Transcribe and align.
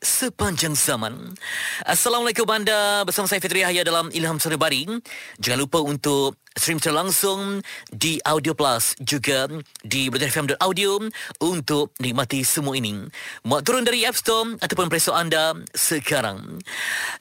sepanjang 0.00 0.72
zaman. 0.72 1.36
Assalamualaikum 1.84 2.48
anda 2.48 3.04
bersama 3.04 3.28
saya 3.28 3.40
Fitri 3.44 3.60
Yahya 3.60 3.84
dalam 3.84 4.08
Ilham 4.16 4.40
Sanubari. 4.40 4.88
Jangan 5.36 5.60
lupa 5.60 5.84
untuk 5.84 6.40
stream 6.56 6.82
secara 6.82 7.04
langsung 7.06 7.62
di 7.92 8.18
Audio 8.26 8.56
Plus 8.56 8.98
juga 8.98 9.46
di 9.84 10.10
BetterFM.audio 10.10 10.98
untuk 11.44 11.94
nikmati 12.02 12.42
semua 12.42 12.74
ini. 12.74 13.06
Muat 13.46 13.62
turun 13.62 13.86
dari 13.86 14.02
App 14.08 14.18
Store 14.18 14.58
ataupun 14.58 14.90
Play 14.90 15.04
Store 15.04 15.20
anda 15.20 15.54
sekarang. 15.76 16.58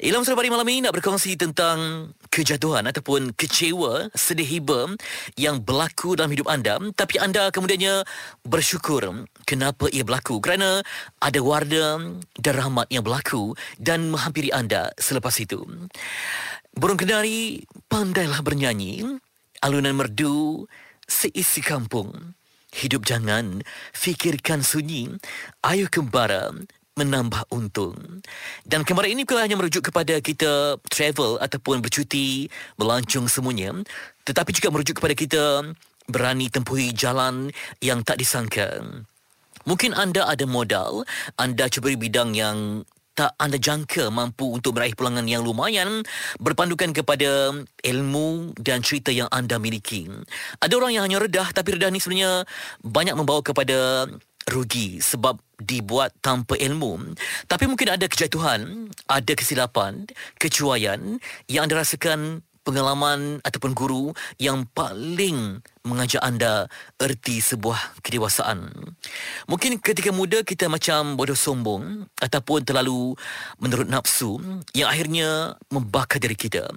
Ilham 0.02 0.24
Sarabari 0.26 0.50
malam 0.50 0.66
ini 0.72 0.88
nak 0.88 0.98
berkongsi 0.98 1.38
tentang 1.38 2.10
kejatuhan 2.34 2.88
ataupun 2.90 3.36
kecewa, 3.36 4.10
sedih 4.16 4.48
hiba 4.48 4.96
yang 5.38 5.62
berlaku 5.62 6.18
dalam 6.18 6.32
hidup 6.32 6.50
anda 6.50 6.82
tapi 6.96 7.20
anda 7.22 7.52
kemudiannya 7.54 8.08
bersyukur 8.48 9.28
kenapa 9.50 9.90
ia 9.90 10.06
berlaku 10.06 10.38
kerana 10.38 10.86
ada 11.18 11.40
warna 11.42 12.14
dan 12.38 12.54
rahmat 12.54 12.86
yang 12.94 13.02
berlaku 13.02 13.58
dan 13.82 14.14
menghampiri 14.14 14.54
anda 14.54 14.94
selepas 15.02 15.34
itu. 15.42 15.66
Burung 16.78 17.02
kenari 17.02 17.66
pandailah 17.90 18.46
bernyanyi, 18.46 19.02
alunan 19.66 19.98
merdu 19.98 20.70
seisi 21.10 21.66
kampung. 21.66 22.38
Hidup 22.70 23.02
jangan 23.02 23.66
fikirkan 23.98 24.62
sunyi, 24.62 25.10
ayo 25.66 25.90
kembara 25.90 26.54
menambah 26.94 27.50
untung. 27.50 28.22
Dan 28.62 28.86
kemarin 28.86 29.18
ini 29.18 29.26
bukan 29.26 29.42
hanya 29.42 29.58
merujuk 29.58 29.90
kepada 29.90 30.22
kita 30.22 30.78
travel 30.86 31.42
ataupun 31.42 31.82
bercuti, 31.82 32.46
melancung 32.78 33.26
semuanya, 33.26 33.74
tetapi 34.28 34.54
juga 34.54 34.70
merujuk 34.70 35.02
kepada 35.02 35.16
kita 35.18 35.44
berani 36.06 36.52
tempuhi 36.54 36.94
jalan 36.94 37.50
yang 37.80 38.06
tak 38.06 38.22
disangka. 38.22 38.84
Mungkin 39.68 39.96
anda 39.96 40.28
ada 40.28 40.46
modal, 40.48 41.04
anda 41.36 41.68
cuba 41.68 41.92
bidang 41.96 42.36
yang 42.38 42.84
tak 43.20 43.36
anda 43.36 43.60
jangka 43.60 44.08
mampu 44.08 44.48
untuk 44.48 44.80
meraih 44.80 44.96
pulangan 44.96 45.28
yang 45.28 45.44
lumayan 45.44 46.08
berpandukan 46.40 46.96
kepada 46.96 47.52
ilmu 47.84 48.56
dan 48.56 48.80
cerita 48.80 49.12
yang 49.12 49.28
anda 49.28 49.60
miliki. 49.60 50.08
Ada 50.64 50.80
orang 50.80 50.96
yang 50.96 51.04
hanya 51.04 51.20
redah 51.20 51.52
tapi 51.52 51.76
redah 51.76 51.92
ni 51.92 52.00
sebenarnya 52.00 52.48
banyak 52.80 53.20
membawa 53.20 53.44
kepada 53.44 54.08
rugi 54.48 55.04
sebab 55.04 55.36
dibuat 55.60 56.16
tanpa 56.24 56.56
ilmu. 56.56 57.12
Tapi 57.46 57.68
mungkin 57.68 57.92
ada 57.92 58.08
kejatuhan, 58.08 58.88
ada 59.12 59.34
kesilapan, 59.36 60.08
kecuaian 60.40 61.20
yang 61.52 61.68
anda 61.68 61.84
rasakan 61.84 62.42
pengalaman 62.64 63.40
ataupun 63.42 63.72
guru 63.74 64.12
yang 64.38 64.68
paling 64.72 65.64
mengajar 65.88 66.22
anda 66.22 66.70
erti 67.02 67.42
sebuah 67.42 68.02
kedewasaan. 68.06 68.70
Mungkin 69.50 69.82
ketika 69.82 70.14
muda 70.14 70.46
kita 70.46 70.70
macam 70.70 71.18
bodoh 71.18 71.38
sombong 71.38 72.06
ataupun 72.22 72.68
terlalu 72.68 73.16
menurut 73.58 73.88
nafsu 73.90 74.38
yang 74.78 74.92
akhirnya 74.92 75.58
membakar 75.74 76.22
diri 76.22 76.38
kita. 76.38 76.70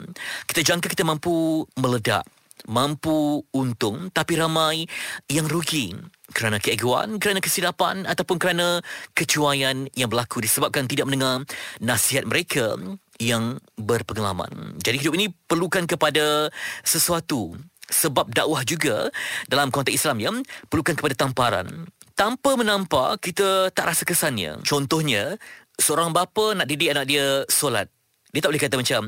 Kita 0.48 0.60
jangka 0.64 0.88
kita 0.88 1.04
mampu 1.04 1.66
meledak, 1.76 2.24
mampu 2.66 3.42
untung 3.52 4.08
tapi 4.14 4.38
ramai 4.38 4.86
yang 5.28 5.46
rugi 5.50 5.92
kerana 6.32 6.56
keegoan, 6.56 7.20
kerana 7.20 7.44
kesilapan 7.44 8.08
ataupun 8.08 8.40
kerana 8.40 8.80
kecuaian 9.12 9.84
yang 9.92 10.08
berlaku 10.08 10.40
disebabkan 10.40 10.88
tidak 10.88 11.04
mendengar 11.04 11.44
nasihat 11.78 12.24
mereka 12.24 12.74
yang 13.20 13.60
berpengalaman. 13.76 14.78
Jadi 14.80 14.96
hidup 15.02 15.14
ini 15.18 15.28
perlukan 15.48 15.84
kepada 15.84 16.48
sesuatu 16.86 17.56
sebab 17.92 18.32
dakwah 18.32 18.64
juga 18.64 19.12
dalam 19.46 19.68
konteks 19.68 20.00
Islam 20.00 20.16
ya 20.22 20.30
perlukan 20.72 20.96
kepada 20.96 21.14
tamparan. 21.16 21.68
Tanpa 22.16 22.56
menampak 22.56 23.20
kita 23.20 23.72
tak 23.72 23.92
rasa 23.92 24.04
kesannya. 24.04 24.60
Contohnya 24.64 25.36
seorang 25.80 26.12
bapa 26.12 26.56
nak 26.56 26.68
didik 26.68 26.92
anak 26.92 27.08
dia 27.08 27.44
solat. 27.48 27.88
Dia 28.32 28.40
tak 28.40 28.50
boleh 28.52 28.62
kata 28.62 28.76
macam 28.80 29.00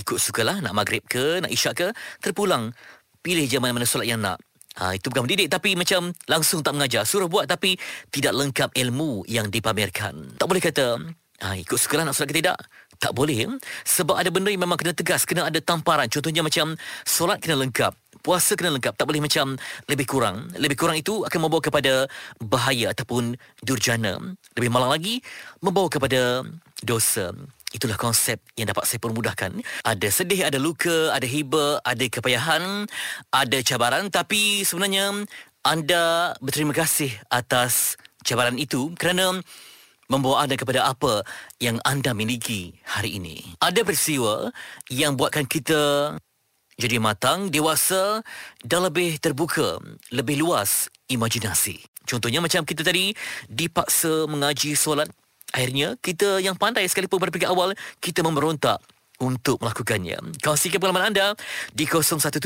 ikut 0.00 0.18
sukalah 0.20 0.64
nak 0.64 0.72
maghrib 0.72 1.04
ke 1.04 1.44
nak 1.44 1.52
isyak 1.52 1.74
ke 1.76 1.86
terpulang 2.24 2.72
pilih 3.20 3.44
je 3.44 3.60
mana-mana 3.60 3.84
solat 3.84 4.08
yang 4.08 4.20
nak. 4.20 4.40
Ha, 4.78 4.96
itu 4.96 5.10
bukan 5.10 5.26
mendidik 5.26 5.50
tapi 5.50 5.74
macam 5.74 6.14
langsung 6.30 6.62
tak 6.64 6.72
mengajar. 6.72 7.02
Suruh 7.04 7.26
buat 7.26 7.44
tapi 7.50 7.76
tidak 8.08 8.32
lengkap 8.32 8.70
ilmu 8.72 9.26
yang 9.26 9.50
dipamerkan. 9.50 10.38
Tak 10.38 10.46
boleh 10.46 10.62
kata 10.62 10.96
ha, 11.42 11.56
ikut 11.58 11.76
sukalah 11.76 12.06
nak 12.06 12.14
solat 12.16 12.32
ke 12.32 12.40
tidak. 12.40 12.56
Tak 13.00 13.16
boleh. 13.16 13.48
Sebab 13.88 14.12
ada 14.12 14.28
benda 14.28 14.52
yang 14.52 14.60
memang 14.60 14.76
kena 14.76 14.92
tegas. 14.92 15.24
Kena 15.24 15.48
ada 15.48 15.56
tamparan. 15.64 16.04
Contohnya 16.12 16.44
macam 16.44 16.76
solat 17.08 17.40
kena 17.40 17.56
lengkap. 17.56 17.96
Puasa 18.20 18.52
kena 18.52 18.76
lengkap. 18.76 18.92
Tak 18.92 19.08
boleh 19.08 19.24
macam 19.24 19.56
lebih 19.88 20.04
kurang. 20.04 20.52
Lebih 20.52 20.76
kurang 20.76 21.00
itu 21.00 21.24
akan 21.24 21.38
membawa 21.40 21.64
kepada 21.64 22.04
bahaya 22.44 22.92
ataupun 22.92 23.40
durjana. 23.64 24.20
Lebih 24.52 24.68
malang 24.68 24.92
lagi, 24.92 25.24
membawa 25.64 25.88
kepada 25.88 26.44
dosa. 26.84 27.32
Itulah 27.72 27.96
konsep 27.96 28.36
yang 28.60 28.68
dapat 28.68 28.84
saya 28.84 29.00
permudahkan. 29.00 29.64
Ada 29.80 30.08
sedih, 30.12 30.44
ada 30.44 30.60
luka, 30.60 31.16
ada 31.16 31.24
hiba, 31.24 31.80
ada 31.80 32.04
kepayahan, 32.04 32.84
ada 33.32 33.58
cabaran. 33.64 34.12
Tapi 34.12 34.60
sebenarnya 34.60 35.24
anda 35.64 36.36
berterima 36.44 36.76
kasih 36.76 37.16
atas 37.32 37.96
cabaran 38.26 38.60
itu 38.60 38.92
kerana 39.00 39.40
membawa 40.10 40.42
anda 40.42 40.58
kepada 40.58 40.90
apa 40.90 41.22
yang 41.62 41.78
anda 41.86 42.10
miliki 42.10 42.74
hari 42.82 43.16
ini. 43.16 43.54
Ada 43.62 43.86
peristiwa 43.86 44.50
yang 44.90 45.14
buatkan 45.14 45.46
kita 45.46 46.12
jadi 46.74 46.98
matang, 46.98 47.52
dewasa 47.52 48.24
dan 48.66 48.82
lebih 48.82 49.22
terbuka, 49.22 49.78
lebih 50.10 50.42
luas 50.42 50.90
imajinasi. 51.06 51.78
Contohnya 52.08 52.42
macam 52.42 52.66
kita 52.66 52.82
tadi 52.82 53.14
dipaksa 53.46 54.26
mengaji 54.26 54.74
solat. 54.74 55.06
Akhirnya 55.54 55.94
kita 56.00 56.42
yang 56.42 56.58
pandai 56.58 56.88
sekalipun 56.90 57.22
pada 57.22 57.30
peringkat 57.30 57.52
awal, 57.52 57.76
kita 58.02 58.24
memberontak 58.26 58.82
untuk 59.20 59.60
melakukannya. 59.60 60.40
Kongsikan 60.40 60.80
pengalaman 60.80 61.12
anda 61.12 61.36
di 61.76 61.84
017 61.84 62.40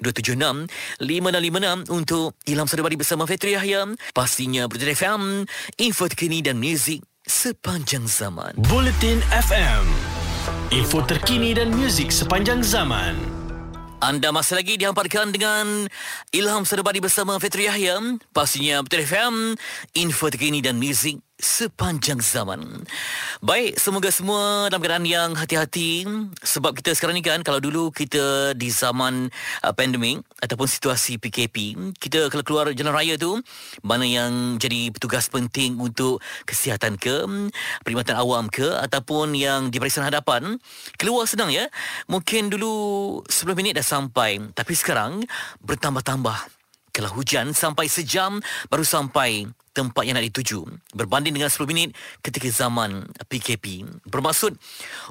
276-5656 0.00 1.88
untuk 1.92 2.36
Ilham 2.44 2.68
Sadabari 2.68 2.96
bersama 3.00 3.24
Fetri 3.24 3.56
Yahya. 3.56 3.88
Pastinya 4.12 4.68
Berjaya 4.68 4.92
FM, 4.96 5.48
info 5.80 6.04
terkini 6.08 6.44
dan 6.44 6.60
muzik 6.60 7.02
sepanjang 7.26 8.04
zaman. 8.06 8.54
Bulletin 8.70 9.18
FM. 9.32 9.84
Info 10.70 11.02
terkini 11.02 11.58
dan 11.58 11.74
muzik 11.74 12.14
sepanjang 12.14 12.62
zaman. 12.62 13.18
Anda 13.98 14.30
masih 14.30 14.60
lagi 14.60 14.76
dihamparkan 14.76 15.32
dengan 15.34 15.88
Ilham 16.30 16.62
Sadabari 16.68 17.00
bersama 17.00 17.40
Fetri 17.40 17.66
Yahya. 17.66 17.98
Pastinya 18.30 18.84
Berjaya 18.84 19.26
FM, 19.26 19.56
info 19.96 20.28
terkini 20.30 20.60
dan 20.60 20.76
muzik 20.78 21.25
sepanjang 21.36 22.24
zaman. 22.24 22.88
Baik, 23.44 23.76
semoga 23.76 24.08
semua 24.08 24.72
dalam 24.72 24.80
keadaan 24.80 25.04
yang 25.04 25.30
hati-hati 25.36 26.08
sebab 26.40 26.72
kita 26.72 26.96
sekarang 26.96 27.20
ni 27.20 27.24
kan 27.24 27.44
kalau 27.44 27.60
dulu 27.60 27.92
kita 27.92 28.56
di 28.56 28.72
zaman 28.72 29.28
uh, 29.60 29.72
pandemik 29.76 30.24
ataupun 30.40 30.64
situasi 30.64 31.20
PKP, 31.20 31.76
kita 32.00 32.32
kalau 32.32 32.40
keluar 32.40 32.64
jalan 32.72 32.96
raya 32.96 33.20
tu 33.20 33.36
mana 33.84 34.08
yang 34.08 34.56
jadi 34.56 34.88
petugas 34.88 35.28
penting 35.28 35.76
untuk 35.76 36.24
kesihatan 36.48 36.96
ke, 36.96 37.28
perkhidmatan 37.84 38.16
awam 38.16 38.48
ke 38.48 38.72
ataupun 38.72 39.36
yang 39.36 39.68
di 39.68 39.76
barisan 39.76 40.08
hadapan, 40.08 40.56
keluar 40.96 41.28
senang 41.28 41.52
ya. 41.52 41.68
Mungkin 42.08 42.48
dulu 42.48 43.20
10 43.28 43.52
minit 43.52 43.76
dah 43.76 43.84
sampai, 43.84 44.40
tapi 44.56 44.72
sekarang 44.72 45.20
bertambah-tambah. 45.60 46.55
Kalau 46.96 47.12
hujan 47.12 47.52
sampai 47.52 47.92
sejam 47.92 48.40
baru 48.72 48.80
sampai 48.80 49.44
tempat 49.76 50.08
yang 50.08 50.16
nak 50.16 50.24
dituju 50.32 50.64
berbanding 50.96 51.36
dengan 51.36 51.52
10 51.52 51.68
minit 51.68 51.92
ketika 52.24 52.48
zaman 52.48 53.04
PKP. 53.28 53.84
Bermaksud 54.08 54.56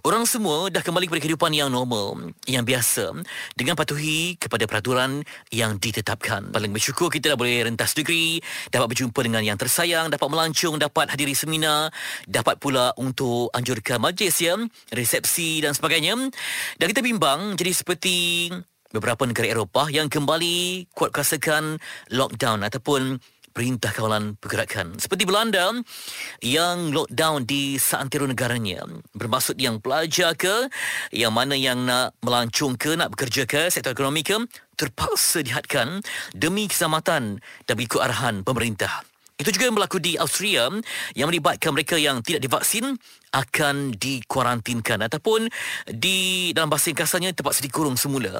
orang 0.01 0.25
semua 0.25 0.73
dah 0.73 0.81
kembali 0.81 1.05
kepada 1.05 1.21
kehidupan 1.21 1.53
yang 1.53 1.69
normal, 1.69 2.33
yang 2.49 2.65
biasa 2.65 3.13
dengan 3.53 3.77
patuhi 3.77 4.33
kepada 4.41 4.65
peraturan 4.65 5.21
yang 5.53 5.77
ditetapkan. 5.77 6.49
Paling 6.49 6.73
bersyukur 6.73 7.13
kita 7.13 7.29
dah 7.29 7.37
boleh 7.37 7.69
rentas 7.69 7.93
negeri, 7.93 8.41
dapat 8.73 8.97
berjumpa 8.97 9.21
dengan 9.21 9.45
yang 9.45 9.61
tersayang, 9.61 10.09
dapat 10.09 10.25
melancung, 10.33 10.81
dapat 10.81 11.13
hadiri 11.13 11.37
seminar, 11.37 11.93
dapat 12.25 12.57
pula 12.57 12.89
untuk 12.97 13.53
anjurkan 13.53 14.01
majlis 14.01 14.41
ya, 14.41 14.57
resepsi 14.89 15.61
dan 15.61 15.77
sebagainya. 15.77 16.17
Dan 16.81 16.85
kita 16.89 17.05
bimbang 17.05 17.53
jadi 17.53 17.69
seperti 17.69 18.49
beberapa 18.95 19.27
negara 19.27 19.51
Eropah 19.51 19.91
yang 19.91 20.07
kembali 20.07 20.87
kuatkuasakan 20.95 21.75
lockdown 22.15 22.63
ataupun 22.63 23.19
perintah 23.55 23.95
kawalan 23.95 24.35
pergerakan. 24.35 24.99
Seperti 24.99 25.23
Belanda 25.23 25.71
yang 26.43 26.91
lockdown 26.91 27.47
di 27.47 27.79
seantero 27.79 28.27
negaranya. 28.27 28.83
Bermaksud 29.15 29.55
yang 29.55 29.79
pelajar 29.79 30.35
ke, 30.35 30.67
yang 31.15 31.31
mana 31.31 31.55
yang 31.55 31.87
nak 31.87 32.19
melancung 32.19 32.75
ke, 32.75 32.99
nak 32.99 33.15
bekerja 33.15 33.47
ke, 33.47 33.71
sektor 33.71 33.95
ekonomi 33.95 34.27
ke, 34.27 34.35
terpaksa 34.75 35.39
dihadkan 35.39 36.03
demi 36.35 36.67
keselamatan 36.67 37.39
dan 37.63 37.73
berikut 37.79 38.03
arahan 38.03 38.43
pemerintah. 38.43 39.07
Itu 39.35 39.51
juga 39.51 39.67
yang 39.67 39.75
berlaku 39.75 39.99
di 39.99 40.15
Austria 40.15 40.71
yang 41.11 41.27
melibatkan 41.27 41.75
mereka 41.75 41.99
yang 41.99 42.23
tidak 42.23 42.47
divaksin 42.47 42.95
akan 43.35 43.99
dikuarantinkan 43.99 45.03
ataupun 45.11 45.51
di 45.91 46.49
dalam 46.55 46.71
bahasa 46.71 46.95
kasarnya 46.95 47.35
terpaksa 47.35 47.59
dikurung 47.59 47.99
semula. 47.99 48.39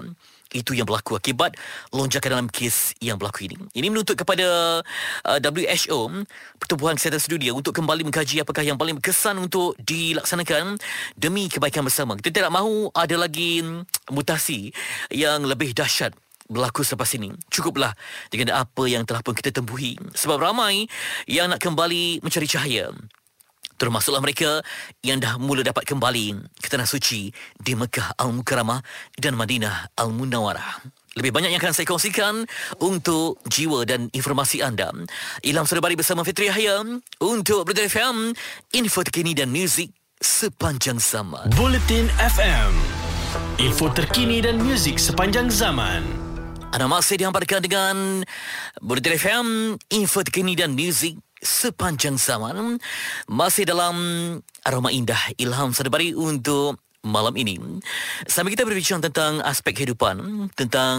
Itu 0.56 0.72
yang 0.72 0.88
berlaku 0.88 1.20
akibat 1.20 1.60
lonjakan 1.92 2.40
dalam 2.40 2.48
kes 2.48 2.96
yang 3.04 3.20
berlaku 3.20 3.52
ini. 3.52 3.60
Ini 3.76 3.92
menuntut 3.92 4.16
kepada 4.16 4.80
uh, 5.28 5.40
WHO, 5.44 6.24
Pertubuhan 6.56 6.96
Kesihatan 6.96 7.20
Sedunia 7.20 7.52
untuk 7.52 7.76
kembali 7.76 8.08
mengkaji 8.08 8.40
apakah 8.40 8.64
yang 8.64 8.80
paling 8.80 8.96
berkesan 8.96 9.36
untuk 9.36 9.76
dilaksanakan 9.84 10.80
demi 11.20 11.52
kebaikan 11.52 11.84
bersama. 11.84 12.16
Kita 12.16 12.32
tidak 12.32 12.56
mahu 12.56 12.88
ada 12.96 13.16
lagi 13.20 13.68
mutasi 14.08 14.72
yang 15.12 15.44
lebih 15.44 15.76
dahsyat 15.76 16.16
berlaku 16.48 16.86
selepas 16.86 17.10
ini. 17.18 17.34
Cukuplah 17.50 17.92
dengan 18.30 18.62
apa 18.62 18.86
yang 18.86 19.04
telah 19.04 19.26
pun 19.26 19.34
kita 19.34 19.50
tembuhi. 19.50 19.98
Sebab 20.14 20.38
ramai 20.40 20.86
yang 21.26 21.52
nak 21.52 21.60
kembali 21.60 22.22
mencari 22.22 22.48
cahaya. 22.48 22.94
Termasuklah 23.76 24.24
mereka 24.24 24.64
yang 25.04 25.20
dah 25.20 25.36
mula 25.36 25.66
dapat 25.66 25.84
kembali 25.84 26.48
ke 26.64 26.68
Tanah 26.72 26.88
Suci 26.88 27.28
di 27.60 27.74
Mekah 27.76 28.16
Al-Mukarramah 28.16 28.80
dan 29.20 29.36
Madinah 29.36 29.92
Al-Munawarah. 30.00 30.86
Lebih 31.16 31.32
banyak 31.32 31.56
yang 31.56 31.64
akan 31.64 31.72
saya 31.72 31.88
kongsikan 31.88 32.44
untuk 32.84 33.40
jiwa 33.48 33.88
dan 33.88 34.12
informasi 34.12 34.60
anda. 34.60 34.92
Ilham 35.48 35.64
Sudah 35.64 35.80
bersama 35.96 36.28
Fitri 36.28 36.52
Yahya 36.52 36.84
untuk 37.24 37.64
Berita 37.68 37.88
FM, 37.88 38.36
info 38.76 39.00
terkini 39.00 39.32
dan 39.32 39.48
muzik 39.48 39.96
sepanjang 40.20 41.00
zaman. 41.00 41.52
Bulletin 41.56 42.12
FM, 42.20 42.72
info 43.64 43.88
terkini 43.96 44.44
dan 44.44 44.60
muzik 44.60 45.00
sepanjang 45.00 45.48
zaman. 45.48 46.04
Anda 46.76 46.92
masih 46.92 47.16
dihamparkan 47.16 47.64
dengan 47.64 47.96
Berita 48.84 49.08
FM, 49.16 49.80
info 49.96 50.20
terkini 50.20 50.60
dan 50.60 50.76
muzik 50.76 51.16
sepanjang 51.42 52.20
zaman. 52.20 52.80
Masih 53.28 53.68
dalam 53.68 53.96
aroma 54.64 54.90
indah 54.92 55.20
ilham 55.40 55.72
sadabari 55.76 56.16
untuk 56.16 56.80
malam 57.06 57.38
ini. 57.38 57.62
Sambil 58.26 58.58
kita 58.58 58.66
berbincang 58.66 59.00
tentang 59.00 59.40
aspek 59.46 59.78
kehidupan, 59.78 60.50
tentang 60.58 60.98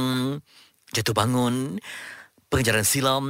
jatuh 0.95 1.13
bangun, 1.13 1.83
pengejaran 2.47 2.87
silam 2.87 3.25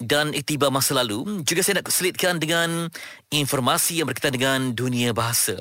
dan 0.00 0.32
iktibar 0.32 0.72
masa 0.72 0.96
lalu. 0.96 1.44
Juga 1.44 1.60
saya 1.60 1.84
nak 1.84 1.92
selitkan 1.92 2.40
dengan 2.40 2.88
informasi 3.28 4.00
yang 4.00 4.08
berkaitan 4.08 4.34
dengan 4.34 4.60
dunia 4.72 5.12
bahasa. 5.12 5.60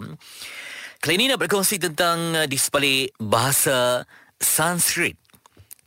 Kali 1.02 1.18
ini 1.18 1.34
nak 1.34 1.42
berkongsi 1.42 1.82
tentang 1.82 2.38
uh, 2.38 2.48
di 2.48 2.56
sebalik 2.56 3.12
bahasa 3.18 4.06
Sanskrit. 4.38 5.18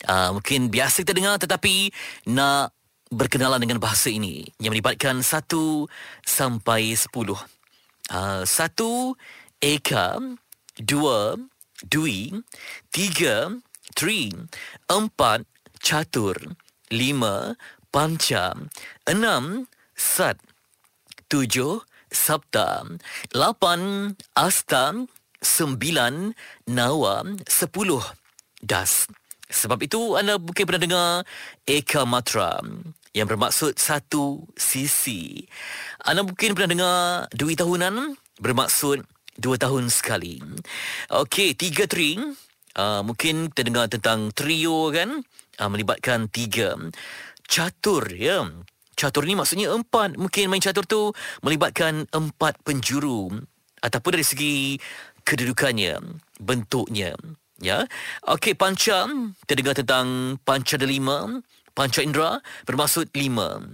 Uh, 0.04 0.36
mungkin 0.36 0.68
biasa 0.68 1.00
kita 1.00 1.16
dengar 1.16 1.40
tetapi 1.40 1.88
nak 2.28 2.76
berkenalan 3.14 3.62
dengan 3.62 3.78
bahasa 3.78 4.10
ini 4.10 4.44
yang 4.58 4.74
melibatkan 4.74 5.22
satu 5.22 5.86
sampai 6.26 6.98
sepuluh. 6.98 7.38
Uh, 8.12 8.44
satu, 8.44 9.16
eka, 9.62 10.20
dua, 10.76 11.40
dui, 11.88 12.34
tiga, 12.92 13.48
tri, 13.96 14.28
empat, 14.90 15.46
catur, 15.80 16.36
lima, 16.92 17.56
panca, 17.88 18.52
enam, 19.08 19.64
sat, 19.96 20.36
tujuh, 21.30 21.80
sabta, 22.12 22.84
lapan, 23.32 24.12
asta, 24.36 24.92
sembilan, 25.40 26.34
nawa, 26.68 27.24
sepuluh, 27.48 28.02
das. 28.60 29.08
Sebab 29.54 29.78
itu 29.86 30.18
anda 30.18 30.34
mungkin 30.34 30.66
pernah 30.66 30.82
dengar 30.82 31.08
Eka 31.62 32.02
Matra 32.02 32.58
yang 33.14 33.30
bermaksud 33.30 33.78
satu 33.78 34.42
sisi. 34.58 35.46
Anda 36.02 36.26
mungkin 36.26 36.58
pernah 36.58 36.70
dengar 36.74 36.98
Dui 37.30 37.54
Tahunan 37.54 38.18
bermaksud 38.42 39.06
dua 39.38 39.56
tahun 39.58 39.86
sekali. 39.90 40.42
Okey, 41.10 41.54
tiga 41.54 41.86
tri. 41.86 42.18
Uh, 42.74 43.06
mungkin 43.06 43.54
kita 43.54 43.62
dengar 43.70 43.86
tentang 43.86 44.34
trio 44.34 44.90
kan 44.90 45.22
uh, 45.62 45.70
melibatkan 45.70 46.26
tiga. 46.26 46.74
Catur 47.46 48.10
ya. 48.10 48.42
Catur 48.98 49.22
ni 49.26 49.38
maksudnya 49.38 49.70
empat. 49.70 50.18
Mungkin 50.18 50.50
main 50.50 50.62
catur 50.62 50.82
tu 50.82 51.14
melibatkan 51.46 52.10
empat 52.10 52.58
penjuru. 52.66 53.30
Ataupun 53.78 54.10
dari 54.18 54.26
segi 54.26 54.54
kedudukannya, 55.22 56.18
bentuknya. 56.42 57.14
Ya. 57.64 57.88
Okey, 58.28 58.52
panca. 58.52 59.08
Kita 59.48 59.56
dengar 59.56 59.72
tentang 59.72 60.36
panca 60.44 60.76
delima. 60.76 61.40
Panca 61.72 62.04
indera 62.04 62.44
bermaksud 62.68 63.08
lima. 63.16 63.64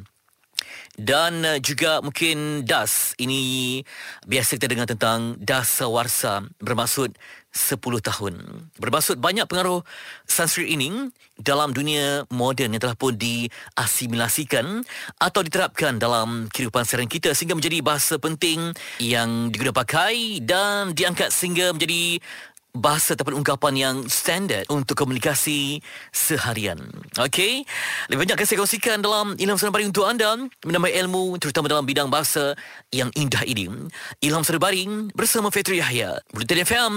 Dan 0.95 1.43
uh, 1.43 1.59
juga 1.59 1.99
mungkin 1.99 2.63
das. 2.63 3.19
Ini 3.19 3.83
biasa 4.31 4.61
kita 4.61 4.71
dengar 4.71 4.87
tentang 4.87 5.35
das 5.43 5.83
warsa 5.83 6.47
bermaksud 6.63 7.19
sepuluh 7.51 7.99
tahun. 7.99 8.39
Bermaksud 8.79 9.19
banyak 9.19 9.49
pengaruh 9.51 9.83
Sanskrit 10.23 10.71
ini 10.71 11.11
dalam 11.35 11.75
dunia 11.75 12.29
moden 12.31 12.77
yang 12.77 12.83
telah 12.83 12.95
pun 12.95 13.17
diasimilasikan 13.17 14.87
atau 15.19 15.41
diterapkan 15.43 15.99
dalam 15.99 16.47
kehidupan 16.53 16.87
seharian 16.87 17.11
kita 17.11 17.35
sehingga 17.35 17.59
menjadi 17.59 17.83
bahasa 17.83 18.21
penting 18.23 18.71
yang 19.03 19.51
digunakan 19.51 19.83
pakai 19.83 20.45
dan 20.45 20.95
diangkat 20.95 21.33
sehingga 21.33 21.75
menjadi 21.75 22.23
bahasa 22.75 23.19
ataupun 23.19 23.43
ungkapan 23.43 23.75
yang 23.75 23.97
standard 24.07 24.67
untuk 24.71 24.95
komunikasi 24.99 25.83
seharian. 26.15 26.79
Okey, 27.19 27.67
lebih 28.11 28.21
banyak 28.27 28.35
akan 28.39 28.47
saya 28.47 28.59
kongsikan 28.63 28.99
dalam 29.03 29.35
Ilham 29.37 29.59
Sedabari 29.59 29.87
untuk 29.87 30.07
anda 30.07 30.39
menambah 30.63 30.91
ilmu 30.91 31.39
terutama 31.43 31.67
dalam 31.67 31.87
bidang 31.87 32.09
bahasa 32.09 32.55
yang 32.95 33.11
indah 33.19 33.43
ini. 33.47 33.71
Ilham 34.23 34.47
Sedabari 34.47 34.87
bersama 35.15 35.51
Fitri 35.51 35.83
Yahya. 35.83 36.23
Bulletin 36.31 36.63
FM, 36.63 36.93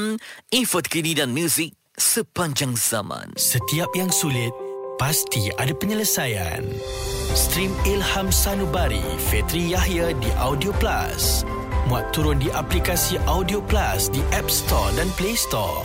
info 0.54 0.78
terkini 0.82 1.18
dan 1.18 1.34
muzik 1.34 1.74
sepanjang 1.98 2.74
zaman. 2.78 3.34
Setiap 3.38 3.90
yang 3.94 4.10
sulit, 4.10 4.54
pasti 5.02 5.50
ada 5.58 5.74
penyelesaian. 5.74 6.62
Stream 7.34 7.74
Ilham 7.90 8.30
Sanubari, 8.30 9.02
Fitri 9.18 9.74
Yahya 9.74 10.14
di 10.22 10.30
Audio 10.38 10.70
Plus 10.78 11.46
muat 11.88 12.12
turun 12.16 12.40
di 12.40 12.48
aplikasi 12.52 13.20
Audio 13.28 13.60
Plus 13.60 14.08
di 14.12 14.24
App 14.32 14.48
Store 14.48 14.92
dan 14.96 15.10
Play 15.20 15.36
Store. 15.36 15.84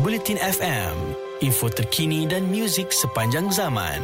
Bulletin 0.00 0.40
FM, 0.40 1.14
info 1.44 1.70
terkini 1.70 2.26
dan 2.26 2.50
muzik 2.50 2.90
sepanjang 2.90 3.52
zaman. 3.52 4.02